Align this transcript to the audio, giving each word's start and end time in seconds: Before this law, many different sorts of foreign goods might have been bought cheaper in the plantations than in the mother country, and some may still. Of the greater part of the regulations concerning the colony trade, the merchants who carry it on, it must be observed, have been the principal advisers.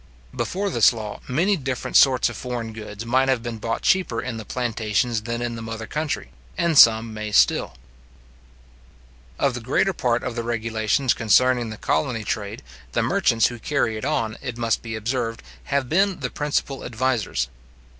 Before 0.35 0.71
this 0.71 0.93
law, 0.93 1.19
many 1.27 1.55
different 1.55 1.95
sorts 1.95 2.27
of 2.27 2.35
foreign 2.35 2.73
goods 2.73 3.05
might 3.05 3.29
have 3.29 3.43
been 3.43 3.59
bought 3.59 3.83
cheaper 3.83 4.19
in 4.19 4.37
the 4.37 4.45
plantations 4.45 5.21
than 5.21 5.43
in 5.43 5.53
the 5.55 5.61
mother 5.61 5.85
country, 5.85 6.31
and 6.57 6.75
some 6.75 7.13
may 7.13 7.31
still. 7.31 7.75
Of 9.37 9.53
the 9.53 9.59
greater 9.61 9.93
part 9.93 10.23
of 10.23 10.35
the 10.35 10.41
regulations 10.41 11.13
concerning 11.13 11.69
the 11.69 11.77
colony 11.77 12.23
trade, 12.23 12.63
the 12.93 13.03
merchants 13.03 13.45
who 13.49 13.59
carry 13.59 13.95
it 13.95 14.03
on, 14.03 14.37
it 14.41 14.57
must 14.57 14.81
be 14.81 14.95
observed, 14.95 15.43
have 15.65 15.87
been 15.87 16.21
the 16.21 16.31
principal 16.31 16.83
advisers. 16.83 17.47